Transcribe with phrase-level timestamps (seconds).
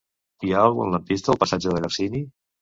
[0.47, 2.25] Hi ha algun lampista al passatge de Garcini?